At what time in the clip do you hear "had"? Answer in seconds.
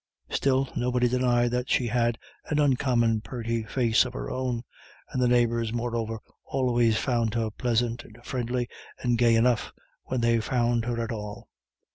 1.85-2.17